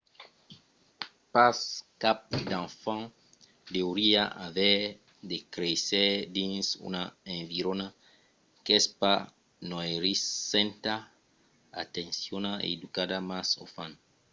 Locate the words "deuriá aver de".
3.75-5.37